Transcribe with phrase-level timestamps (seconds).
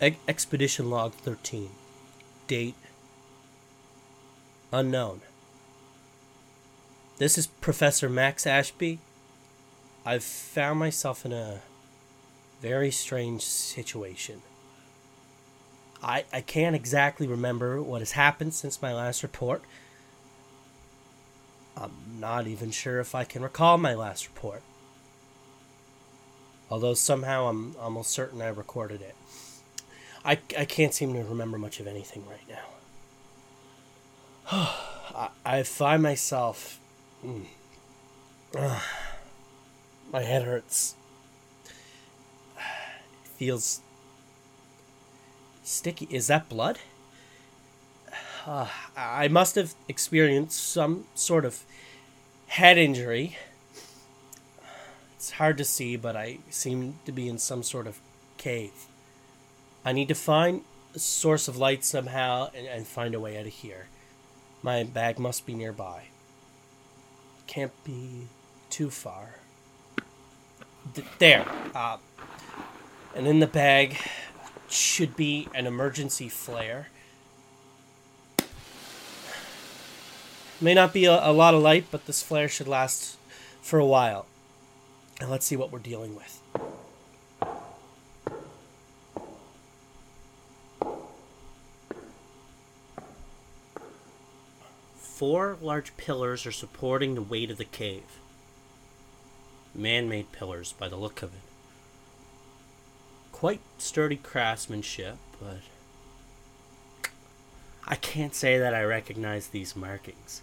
[0.00, 1.70] Ex- Expedition Log 13.
[2.46, 2.74] Date
[4.72, 5.22] unknown.
[7.16, 9.00] This is Professor Max Ashby.
[10.04, 11.62] I've found myself in a
[12.60, 14.42] very strange situation.
[16.02, 19.62] I, I can't exactly remember what has happened since my last report.
[21.76, 24.62] I'm not even sure if I can recall my last report.
[26.70, 29.16] Although somehow I'm almost certain I recorded it.
[30.24, 32.64] I, I can't seem to remember much of anything right now.
[35.14, 36.80] I, I find myself.
[37.24, 37.46] Mm,
[38.56, 38.80] uh,
[40.12, 40.94] my head hurts.
[42.56, 42.62] It
[43.36, 43.80] feels
[45.62, 46.08] sticky.
[46.10, 46.78] Is that blood?
[48.46, 51.64] Uh, I must have experienced some sort of
[52.46, 53.36] head injury.
[55.16, 58.00] It's hard to see, but I seem to be in some sort of
[58.38, 58.87] cave.
[59.84, 60.62] I need to find
[60.94, 63.86] a source of light somehow and, and find a way out of here.
[64.62, 66.04] My bag must be nearby.
[67.46, 68.28] Can't be
[68.70, 69.36] too far.
[70.94, 71.46] D- there.
[71.74, 71.98] Uh,
[73.14, 73.96] and in the bag
[74.68, 76.88] should be an emergency flare.
[80.60, 83.16] May not be a, a lot of light, but this flare should last
[83.62, 84.26] for a while.
[85.20, 86.40] And let's see what we're dealing with.
[95.28, 98.16] Four large pillars are supporting the weight of the cave.
[99.74, 101.40] Man made pillars by the look of it.
[103.30, 105.58] Quite sturdy craftsmanship, but
[107.86, 110.40] I can't say that I recognize these markings.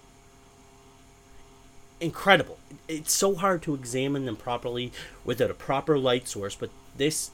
[2.00, 2.59] Incredible.
[2.88, 4.91] It's so hard to examine them properly
[5.24, 7.31] without a proper light source, but this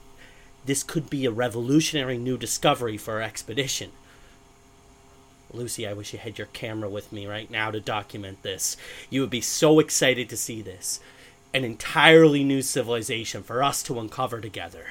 [0.63, 3.91] this could be a revolutionary new discovery for our expedition.
[5.53, 8.78] Lucy, I wish you had your camera with me right now to document this.
[9.09, 11.00] You would be so excited to see this.
[11.53, 14.85] An entirely new civilization for us to uncover together.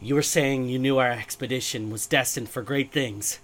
[0.00, 3.40] You were saying you knew our expedition was destined for great things.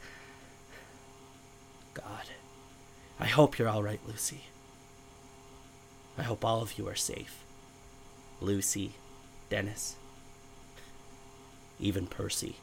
[1.94, 2.28] God,
[3.18, 4.42] I hope you're all right, Lucy.
[6.16, 7.42] I hope all of you are safe.
[8.40, 8.92] Lucy,
[9.48, 9.96] Dennis,
[11.80, 12.56] even Percy.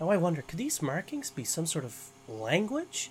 [0.00, 3.10] Now I wonder, could these markings be some sort of language?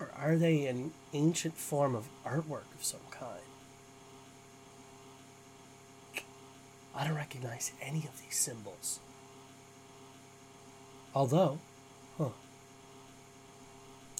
[0.00, 3.42] Or are they an ancient form of artwork of some kind?
[6.94, 8.98] I don't recognize any of these symbols.
[11.14, 11.58] Although,
[12.16, 12.30] huh,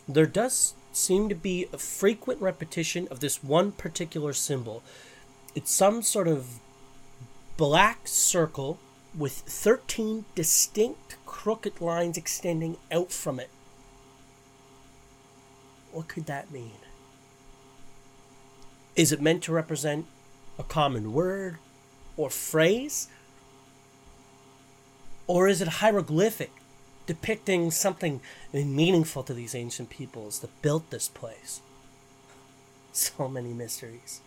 [0.06, 4.82] there does seem to be a frequent repetition of this one particular symbol.
[5.54, 6.60] It's some sort of
[7.58, 8.78] black circle
[9.14, 13.50] with 13 distinct crooked lines extending out from it.
[15.92, 16.78] What could that mean?
[18.94, 20.06] Is it meant to represent
[20.56, 21.58] a common word
[22.16, 23.08] or phrase?
[25.26, 26.52] Or is it hieroglyphic
[27.06, 28.20] depicting something
[28.52, 31.60] meaningful to these ancient peoples that built this place?
[32.91, 34.22] So many mysteries.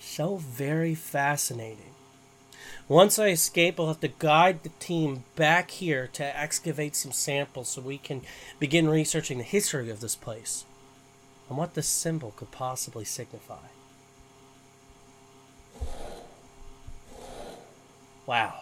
[0.00, 1.94] So very fascinating.
[2.88, 7.68] Once I escape, I'll have to guide the team back here to excavate some samples
[7.68, 8.22] so we can
[8.58, 10.64] begin researching the history of this place
[11.48, 13.68] and what this symbol could possibly signify.
[18.26, 18.54] Wow.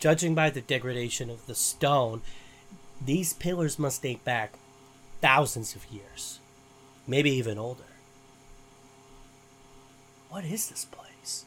[0.00, 2.22] Judging by the degradation of the stone,
[3.04, 4.54] these pillars must date back
[5.20, 6.40] thousands of years,
[7.06, 7.84] maybe even older.
[10.34, 11.44] What is this place?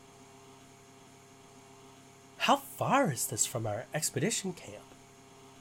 [2.37, 4.85] How far is this from our expedition camp?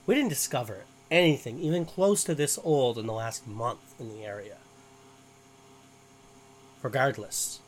[0.07, 4.25] We didn't discover anything even close to this old in the last month in the
[4.25, 4.59] area.
[6.85, 7.59] Regardless,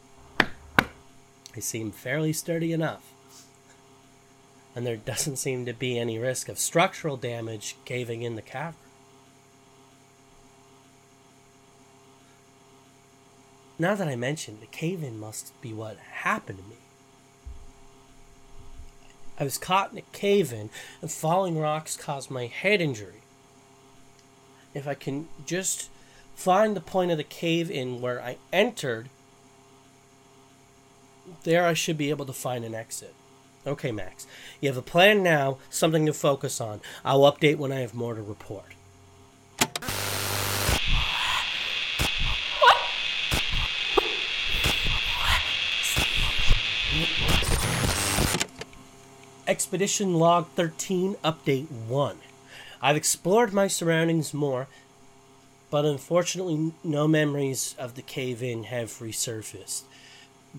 [1.53, 3.11] they seem fairly sturdy enough.
[4.77, 8.88] And there doesn't seem to be any risk of structural damage caving in the cavern.
[13.79, 16.77] Now that I mentioned, the cave in must be what happened to me.
[19.39, 20.69] I was caught in a cave in,
[21.01, 23.23] and falling rocks caused my head injury.
[24.75, 25.91] If I can just
[26.35, 29.11] find the point of the cave in where I entered,
[31.45, 33.15] there I should be able to find an exit.
[33.65, 34.27] Okay, Max.
[34.61, 36.81] You have a plan now, something to focus on.
[37.05, 38.75] I'll update when I have more to report.
[49.49, 52.19] Expedition Log 13, Update 1.
[52.83, 54.69] I've explored my surroundings more,
[55.71, 59.85] but unfortunately, no memories of the cave in have resurfaced.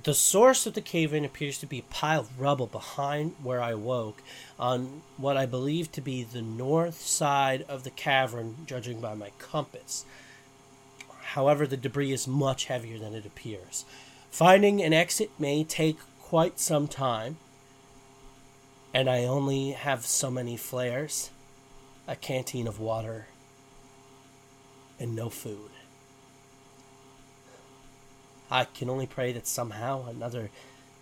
[0.02, 3.62] The source of the cave in appears to be a pile of rubble behind where
[3.62, 4.24] I woke,
[4.58, 9.30] on what I believe to be the north side of the cavern, judging by my
[9.38, 10.04] compass.
[11.22, 13.86] However, the debris is much heavier than it appears.
[14.32, 17.38] Finding an exit may take quite some time,
[18.94, 21.30] and I only have so many flares,
[22.08, 23.28] a canteen of water,
[25.00, 25.70] and no food.
[28.52, 30.50] I can only pray that somehow another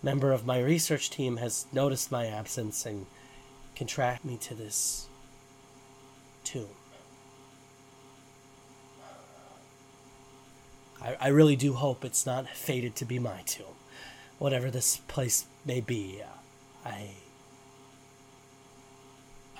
[0.02, 3.06] member of my research team has noticed my absence and
[3.74, 5.06] can track me to this
[6.44, 6.68] tomb.
[11.00, 13.66] I, I really do hope it's not fated to be my tomb.
[14.38, 17.10] Whatever this place may be, uh, I.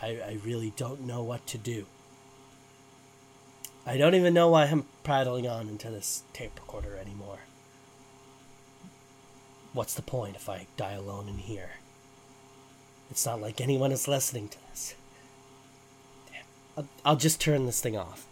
[0.01, 1.87] I, I really don't know what to do.
[3.87, 7.41] I don't even know why I'm prattling on into this tape recorder anymore.
[9.73, 11.71] What's the point if I die alone in here?
[13.11, 14.95] It's not like anyone is listening to this.
[16.77, 18.28] I'll, I'll just turn this thing off.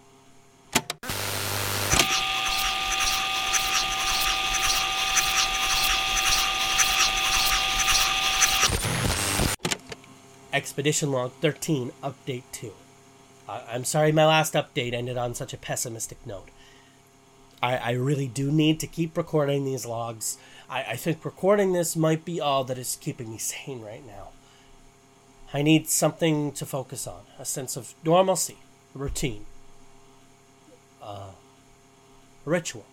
[10.56, 12.72] Expedition Log 13, Update 2.
[13.46, 16.48] I- I'm sorry my last update ended on such a pessimistic note.
[17.62, 20.38] I, I really do need to keep recording these logs.
[20.70, 24.28] I, I think recording this might be all that is keeping me sane right now.
[25.52, 28.56] I need something to focus on a sense of normalcy,
[28.94, 29.44] routine,
[31.02, 31.32] uh,
[32.46, 32.86] ritual.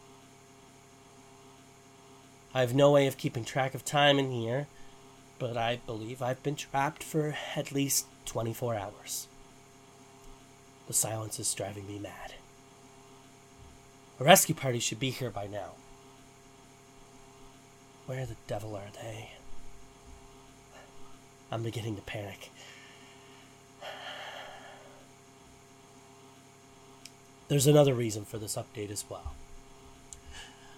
[2.54, 4.68] I have no way of keeping track of time in here,
[5.44, 9.28] but I believe I've been trapped for at least 24 hours.
[10.88, 12.36] The silence is driving me mad.
[14.22, 15.72] A rescue party should be here by now.
[18.06, 19.31] Where the devil are they?
[21.51, 22.50] I'm beginning to panic.
[27.50, 29.34] There's another reason for this update as well.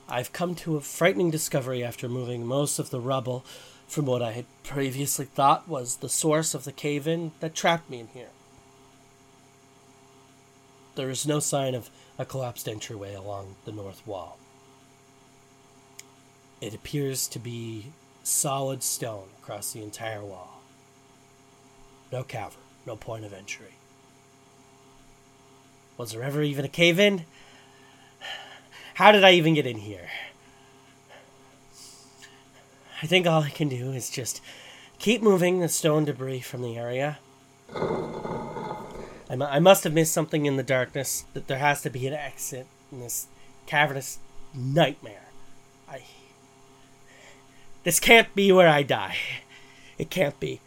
[0.10, 3.46] I've come to a frightening discovery after moving most of the rubble
[3.88, 7.90] from what I had previously thought was the source of the cave in that trapped
[7.90, 8.30] me in here.
[10.96, 14.38] There is no sign of a collapsed entryway along the north wall.
[16.62, 17.92] It appears to be
[18.24, 20.62] solid stone across the entire wall.
[22.12, 23.76] No cavern, no point of entry.
[25.98, 27.26] Was there ever even a cave in?
[28.96, 30.10] How did I even get in here?
[33.01, 34.42] I think all I can do is just
[35.00, 37.19] keep moving the stone debris from the area.
[39.30, 41.25] I, I must have missed something in the darkness.
[41.33, 43.27] That there has to be an exit in this
[43.65, 44.19] cavernous
[44.53, 45.30] nightmare.
[45.90, 46.04] I.
[47.83, 49.18] This can't be where I die.
[49.97, 50.61] It can't be.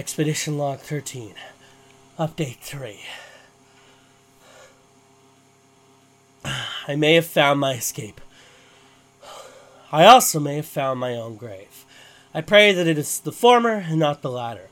[0.00, 1.34] Expedition Log 13.
[2.18, 3.00] Update 3.
[6.88, 8.18] I may have found my escape.
[9.92, 11.84] I also may have found my own grave.
[12.32, 14.70] I pray that it is the former and not the latter.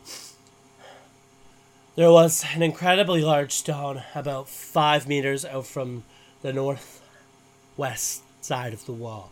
[1.94, 6.04] There was an incredibly large stone about five meters out from
[6.40, 9.30] the northwest side of the wall,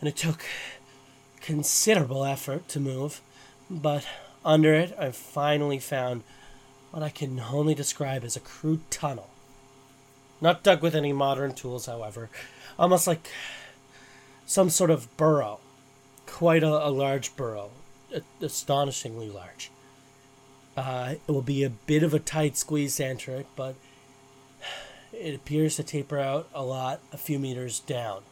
[0.00, 0.46] and it took
[1.42, 3.20] considerable effort to move,
[3.68, 4.06] but
[4.44, 6.22] under it I've finally found
[6.90, 9.30] what I can only describe as a crude tunnel.
[10.40, 12.28] Not dug with any modern tools, however,
[12.78, 13.28] almost like
[14.44, 15.60] some sort of burrow.
[16.26, 17.70] Quite a, a large burrow,
[18.40, 19.70] astonishingly large.
[20.76, 23.74] Uh, it will be a bit of a tight squeeze to enter it, but
[25.12, 28.22] it appears to taper out a lot a few meters down.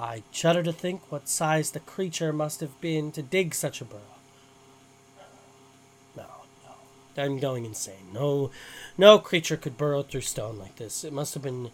[0.00, 3.84] I shudder to think what size the creature must have been to dig such a
[3.84, 4.00] burrow.
[6.16, 6.24] No,
[6.64, 7.22] no.
[7.22, 8.08] I'm going insane.
[8.14, 8.50] No
[8.96, 11.04] no creature could burrow through stone like this.
[11.04, 11.70] It must have been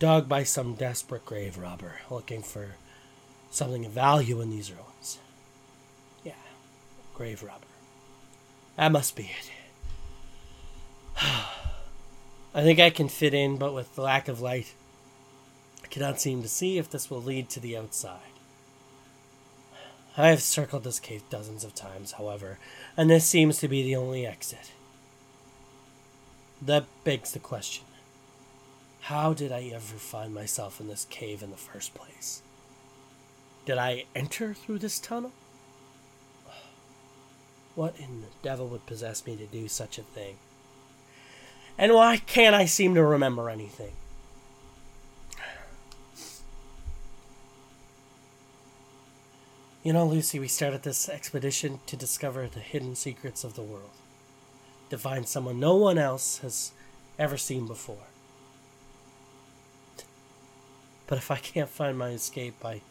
[0.00, 2.74] dug by some desperate grave robber looking for
[3.52, 5.18] something of value in these ruins.
[6.24, 6.32] Yeah,
[7.14, 7.64] grave robber.
[8.76, 9.50] That must be it.
[12.54, 14.74] I think I can fit in, but with the lack of light,
[15.90, 18.20] cannot seem to see if this will lead to the outside.
[20.16, 22.58] I have circled this cave dozens of times, however,
[22.96, 24.72] and this seems to be the only exit.
[26.60, 27.84] That begs the question
[29.02, 32.42] how did I ever find myself in this cave in the first place?
[33.64, 35.32] Did I enter through this tunnel?
[37.74, 40.36] What in the devil would possess me to do such a thing?
[41.78, 43.92] And why can't I seem to remember anything?
[49.88, 53.96] You know, Lucy, we started this expedition to discover the hidden secrets of the world,
[54.90, 56.72] to find someone no one else has
[57.18, 58.08] ever seen before.
[61.06, 62.82] But if I can't find my escape, I,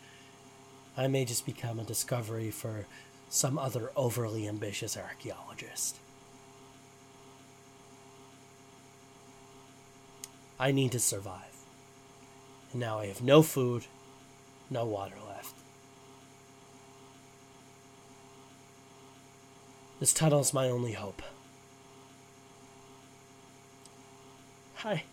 [0.98, 2.88] I may just become a discovery for
[3.30, 5.98] some other overly ambitious archaeologist.
[10.60, 11.58] I need to survive.
[12.72, 13.86] And now I have no food,
[14.72, 15.14] no water
[20.00, 21.24] This tunnel is my only hope.
[24.84, 25.04] I,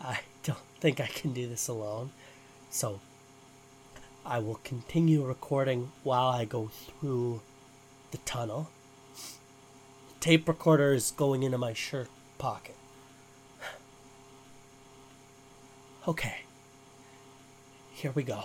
[0.00, 2.10] I don't think I can do this alone,
[2.70, 3.00] so
[4.24, 7.42] I will continue recording while I go through
[8.10, 8.70] the tunnel.
[10.08, 12.76] The tape recorder is going into my shirt pocket.
[16.06, 16.38] Okay,
[17.92, 18.42] here we go.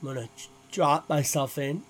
[0.00, 0.28] I'm gonna
[0.70, 1.82] drop myself in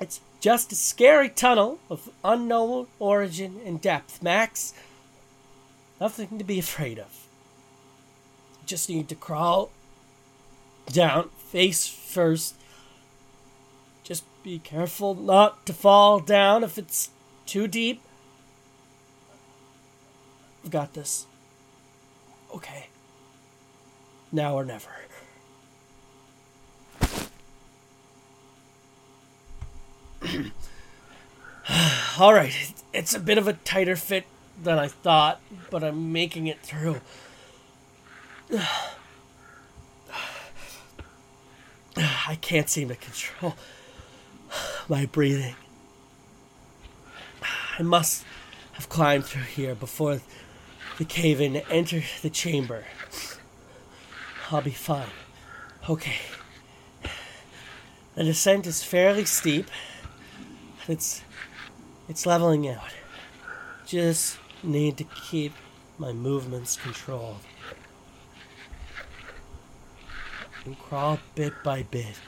[0.00, 4.72] It's just a scary tunnel of unknown origin and depth, Max.
[6.00, 7.26] Nothing to be afraid of.
[8.64, 9.70] Just need to crawl
[10.86, 12.54] down face first.
[14.04, 17.10] Just be careful not to fall down if it's
[17.46, 18.00] too deep.
[20.64, 21.26] I've got this.
[22.54, 22.86] Okay.
[24.30, 24.90] Now or never.
[32.18, 34.24] All right, it's a bit of a tighter fit
[34.60, 37.00] than I thought, but I'm making it through.
[41.96, 43.54] I can't seem to control
[44.88, 45.54] my breathing.
[47.78, 48.24] I must
[48.72, 50.20] have climbed through here before
[50.98, 52.82] the cave in enter the chamber.
[54.50, 55.06] I'll be fine.
[55.88, 56.16] Okay.
[58.16, 59.70] The descent is fairly steep.
[60.88, 61.22] It's
[62.08, 62.92] it's leveling out.
[63.86, 65.52] Just need to keep
[65.98, 67.38] my movements controlled.
[70.64, 72.18] And crawl bit by bit.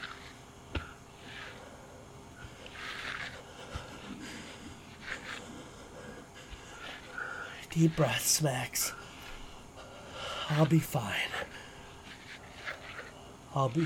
[7.69, 8.91] Deep breaths, Max.
[10.49, 11.13] I'll be fine.
[13.55, 13.85] I'll be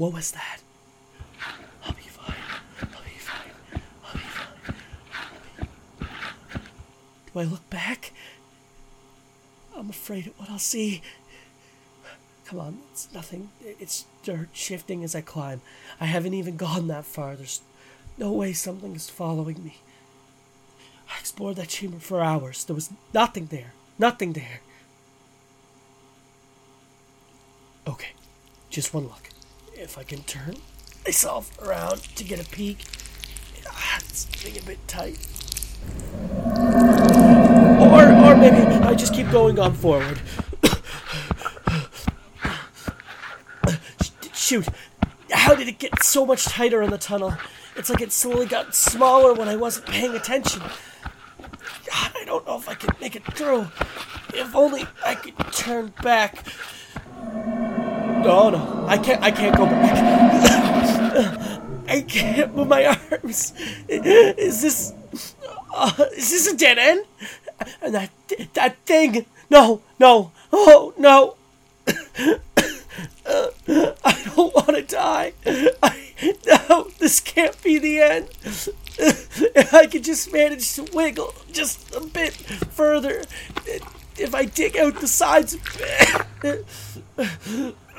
[0.00, 0.60] What was that?
[1.84, 2.34] I'll be fine.
[2.80, 3.52] I'll be fine.
[4.02, 4.78] I'll be fine.
[5.12, 6.06] I'll
[6.56, 6.64] be...
[7.34, 8.14] Do I look back?
[9.76, 11.02] I'm afraid of what I'll see.
[12.46, 13.50] Come on, it's nothing.
[13.60, 15.60] It's dirt shifting as I climb.
[16.00, 17.36] I haven't even gone that far.
[17.36, 17.60] There's
[18.16, 19.80] no way something is following me.
[21.14, 22.64] I explored that chamber for hours.
[22.64, 23.74] There was nothing there.
[23.98, 24.60] Nothing there.
[27.86, 28.12] Okay,
[28.70, 29.28] just one look
[29.80, 30.56] if I can turn
[31.06, 32.84] myself around to get a peek.
[33.66, 35.26] Ah, it's getting a bit tight.
[37.80, 40.20] Or, or maybe I just keep going on forward.
[44.34, 44.68] Shoot,
[45.32, 47.34] how did it get so much tighter in the tunnel?
[47.74, 50.60] It's like it slowly got smaller when I wasn't paying attention.
[50.60, 53.68] God, I don't know if I can make it through.
[54.34, 56.44] If only I could turn back.
[58.22, 59.22] No, no, I can't.
[59.22, 59.96] I can't go back.
[61.88, 63.54] I can't move my arms.
[63.88, 64.92] Is this?
[65.74, 67.06] Uh, is this a dead end?
[67.80, 68.10] And that
[68.54, 69.26] that thing.
[69.48, 70.32] No, no.
[70.52, 71.36] Oh no.
[73.66, 75.32] I don't want to die.
[75.82, 76.12] I,
[76.46, 78.28] no, this can't be the end.
[78.98, 83.22] If I could just manage to wiggle just a bit further,
[84.18, 85.56] if I dig out the sides.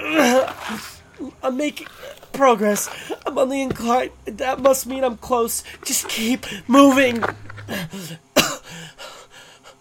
[1.43, 1.87] I'm making
[2.33, 2.89] progress.
[3.25, 4.09] I'm on the incline.
[4.25, 5.63] That must mean I'm close.
[5.85, 7.17] Just keep moving.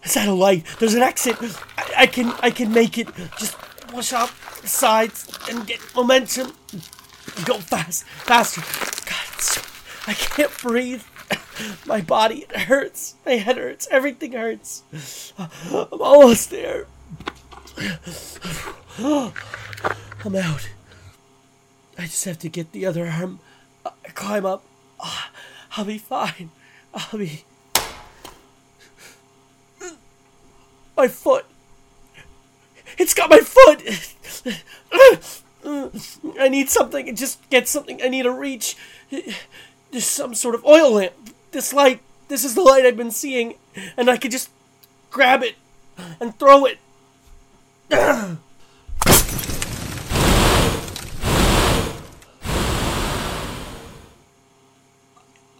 [0.04, 0.64] Is that a light?
[0.78, 1.36] There's an exit.
[1.78, 3.08] I, I can I can make it.
[3.38, 3.56] Just
[3.88, 4.28] push the
[4.64, 6.52] sides and get momentum.
[7.44, 8.60] Go fast, faster.
[9.06, 9.64] God,
[10.06, 11.02] I can't breathe.
[11.86, 13.14] My body hurts.
[13.24, 13.88] My head hurts.
[13.90, 14.82] Everything hurts.
[15.68, 16.86] I'm almost there.
[20.24, 20.68] I'm out.
[21.98, 23.40] I just have to get the other arm,
[23.84, 24.62] uh, climb up.
[24.98, 25.26] Uh,
[25.76, 26.50] I'll be fine.
[26.92, 27.44] I'll be.
[30.96, 31.46] My foot.
[32.98, 33.82] It's got my foot.
[36.38, 37.14] I need something.
[37.16, 38.02] Just get something.
[38.02, 38.76] I need a reach.
[39.90, 41.14] There's some sort of oil lamp.
[41.52, 42.00] This light.
[42.28, 43.54] This is the light I've been seeing,
[43.96, 44.50] and I could just
[45.10, 45.56] grab it
[46.20, 46.78] and throw it.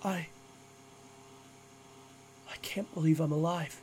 [0.02, 0.26] I.
[2.49, 3.81] I can't believe I'm alive.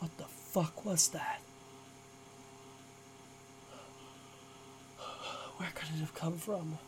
[0.00, 1.40] What the fuck was that?
[5.58, 6.78] Where could it have come from?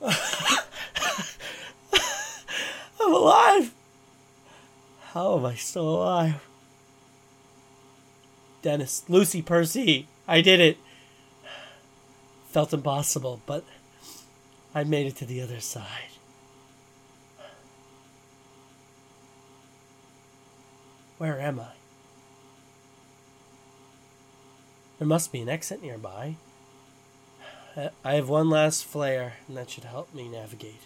[3.00, 3.74] I'm alive!
[5.12, 6.42] How am I still alive?
[8.62, 10.78] Dennis, Lucy, Percy, I did it.
[12.48, 13.62] Felt impossible, but
[14.74, 16.13] I made it to the other side.
[21.18, 21.72] Where am I?
[24.98, 26.36] There must be an exit nearby.
[27.76, 30.82] Uh, I have one last flare, and that should help me navigate.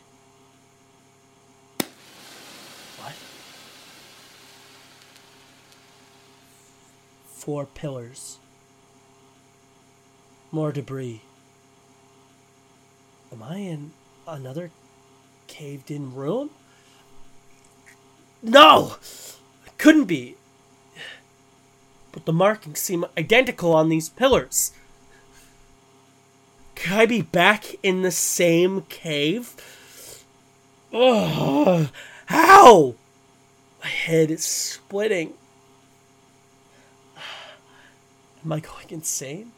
[2.99, 3.15] What?
[7.27, 8.39] Four pillars.
[10.51, 11.21] More debris.
[13.31, 13.93] Am I in
[14.27, 14.71] another
[15.47, 16.51] caved in room?
[18.43, 18.97] No!
[19.79, 20.37] Couldn't be.
[22.13, 24.73] But the markings seem identical on these pillars.
[26.75, 29.55] Could I be back in the same cave?
[30.93, 31.89] Ugh,
[32.27, 32.95] how?
[33.81, 35.35] My head is splitting.
[38.45, 39.53] Am I going insane?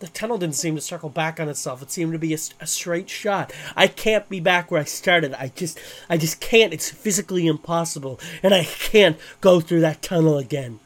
[0.00, 1.82] The tunnel didn't seem to circle back on itself.
[1.82, 3.52] It seemed to be a, a, straight shot.
[3.76, 5.34] I can't be back where I started.
[5.34, 6.72] I just, I just can't.
[6.72, 10.80] It's physically impossible, and I can't go through that tunnel again.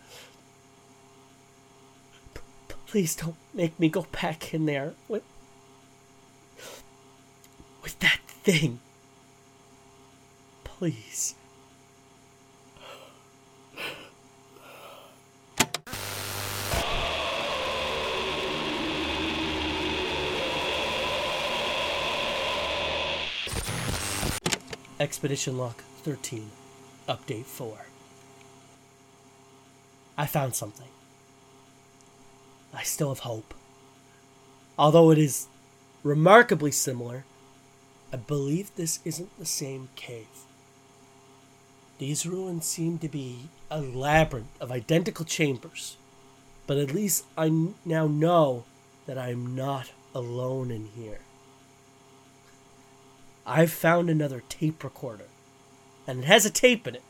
[2.86, 5.22] Please don't make me go back in there with
[7.82, 8.80] with that thing.
[10.64, 11.36] Please.
[25.00, 26.50] Expedition Log 13,
[27.08, 27.86] Update 4.
[30.16, 30.88] I found something.
[32.72, 33.54] I still have hope.
[34.78, 35.48] Although it is
[36.02, 37.24] remarkably similar,
[38.12, 40.26] I believe this isn't the same cave.
[41.98, 45.96] These ruins seem to be a labyrinth of identical chambers,
[46.66, 47.50] but at least I
[47.84, 48.64] now know
[49.06, 51.20] that I am not alone in here.
[53.46, 55.26] I've found another tape recorder,
[56.06, 57.02] and it has a tape in it.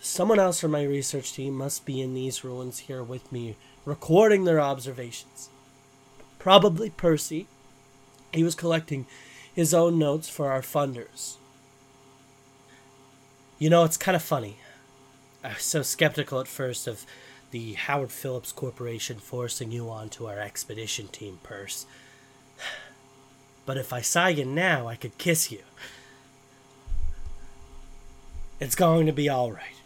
[0.00, 4.44] Someone else from my research team must be in these ruins here with me, recording
[4.44, 5.50] their observations.
[6.38, 7.46] Probably Percy.
[8.32, 9.06] He was collecting
[9.52, 11.36] his own notes for our funders.
[13.58, 14.58] You know, it's kind of funny.
[15.42, 17.04] I was so skeptical at first of
[17.50, 21.86] the Howard Phillips Corporation forcing you onto our expedition team, Percy.
[23.68, 25.60] But if I saw you now, I could kiss you.
[28.60, 29.76] It's going to be all right.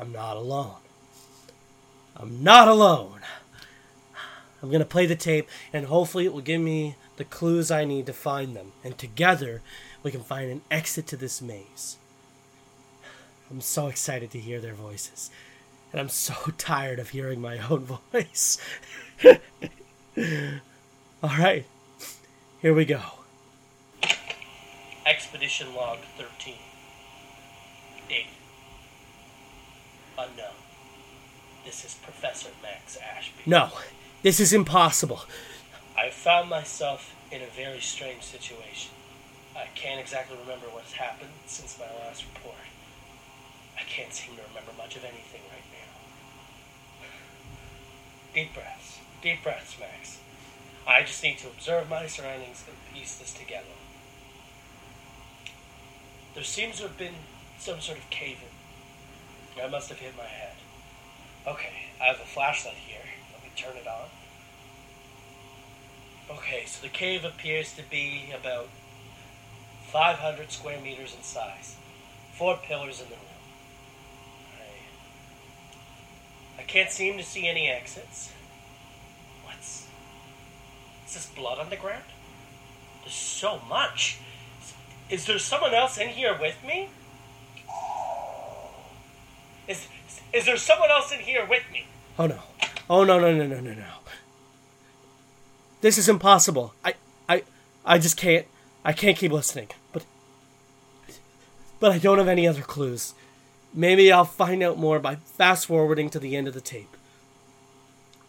[0.00, 0.80] I'm not alone.
[2.16, 3.20] I'm not alone.
[4.60, 7.84] I'm going to play the tape, and hopefully, it will give me the clues I
[7.84, 8.72] need to find them.
[8.82, 9.62] And together,
[10.02, 11.98] we can find an exit to this maze.
[13.48, 15.30] I'm so excited to hear their voices.
[15.92, 18.58] And I'm so tired of hearing my own voice.
[21.22, 21.64] All right,
[22.60, 23.00] here we go.
[25.06, 26.54] Expedition Log 13.
[28.08, 28.26] Date.
[30.18, 30.54] Unknown.
[31.64, 33.42] This is Professor Max Ashby.
[33.46, 33.70] No,
[34.22, 35.20] this is impossible.
[35.96, 38.92] I found myself in a very strange situation.
[39.56, 42.54] I can't exactly remember what has happened since my last report.
[43.76, 47.08] I can't seem to remember much of anything right now.
[48.34, 48.98] Deep breaths.
[49.22, 50.18] Deep breaths, Max.
[50.88, 53.66] I just need to observe my surroundings and piece this together.
[56.34, 57.14] There seems to have been
[57.58, 59.62] some sort of cave in.
[59.62, 60.54] I must have hit my head.
[61.46, 63.02] Okay, I have a flashlight here.
[63.34, 64.08] Let me turn it on.
[66.30, 68.68] Okay, so the cave appears to be about
[69.92, 71.76] 500 square meters in size.
[72.32, 73.24] Four pillars in the room.
[76.58, 78.32] I, I can't seem to see any exits.
[81.08, 82.04] Is this blood on the ground?
[83.00, 84.18] There's so much.
[85.08, 86.90] Is there someone else in here with me?
[89.66, 89.88] Is,
[90.34, 91.86] is there someone else in here with me?
[92.18, 92.40] Oh no.
[92.90, 93.84] Oh no no no no no no.
[95.80, 96.74] This is impossible.
[96.84, 96.94] I
[97.26, 97.42] I
[97.86, 98.46] I just can't
[98.84, 99.68] I can't keep listening.
[99.92, 100.04] But
[101.80, 103.14] but I don't have any other clues.
[103.72, 106.97] Maybe I'll find out more by fast forwarding to the end of the tape.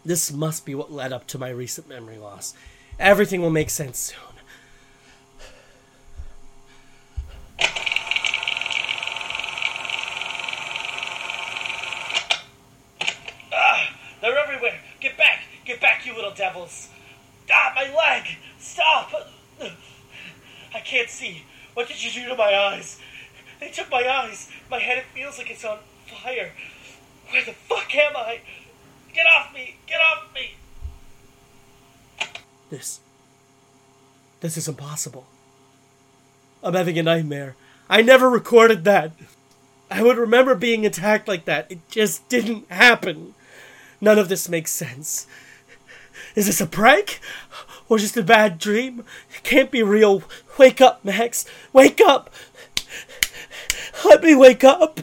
[0.06, 2.54] This must be what led up to my recent memory loss.
[3.00, 4.18] Everything will make sense soon.
[13.54, 13.90] Ah,
[14.22, 14.80] they're everywhere.
[15.02, 15.42] Get back.
[15.66, 16.90] Get back, you little devils.
[17.52, 18.38] Ah, my leg.
[18.58, 19.12] Stop.
[20.74, 21.44] I can't see.
[21.74, 23.00] What did you do to my eyes?
[23.60, 24.50] They took my eyes.
[24.72, 26.52] My head, it feels like it's on fire.
[27.30, 28.42] Where the fuck am I?
[29.20, 29.76] Get off me!
[29.86, 30.56] Get off me!
[32.70, 33.02] This.
[34.40, 35.26] This is impossible.
[36.64, 37.58] I'm having a nightmare.
[37.90, 39.12] I never recorded that.
[39.92, 41.70] I would remember being attacked like that.
[41.70, 43.34] It just didn't happen.
[44.00, 45.28] None of this makes sense.
[46.34, 47.20] Is this a prank?
[47.90, 49.04] Or just a bad dream?
[49.36, 50.24] It can't be real.
[50.58, 51.44] Wake up, Max.
[51.74, 52.30] Wake up!
[54.06, 54.96] Let me wake up!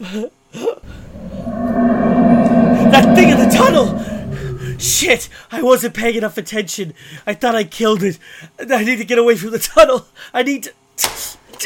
[2.91, 4.77] That thing in the tunnel!
[4.77, 5.29] Shit!
[5.51, 6.93] I wasn't paying enough attention.
[7.25, 8.19] I thought I killed it.
[8.59, 10.05] I need to get away from the tunnel.
[10.33, 10.73] I need to.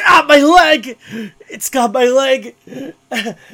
[0.06, 0.98] Ah, my leg!
[1.50, 2.56] It's got my leg.
[2.66, 2.96] If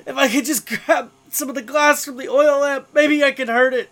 [0.08, 3.48] I could just grab some of the glass from the oil lamp, maybe I can
[3.48, 3.90] hurt it.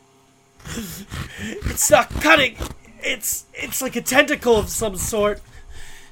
[1.39, 2.55] It's not cutting.
[2.99, 5.41] It's it's like a tentacle of some sort.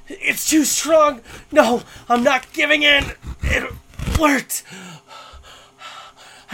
[0.08, 1.22] It's too strong.
[1.50, 3.12] No, I'm not giving in.
[3.42, 3.72] It
[4.18, 4.64] worked.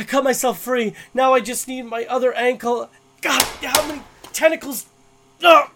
[0.01, 0.95] I cut myself free.
[1.13, 2.89] Now I just need my other ankle.
[3.21, 4.01] God, how many
[4.33, 4.87] tentacles?
[5.43, 5.67] No.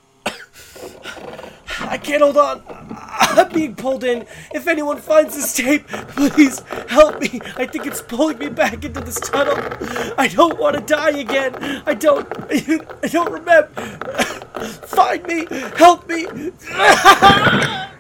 [1.81, 2.63] I can't hold on.
[2.97, 4.27] I'm being pulled in.
[4.55, 7.39] If anyone finds this tape, please help me.
[7.57, 9.59] I think it's pulling me back into this tunnel.
[10.17, 11.83] I don't want to die again.
[11.85, 12.27] I don't.
[12.51, 13.69] I don't remember.
[14.87, 15.47] Find me.
[15.77, 16.25] Help me.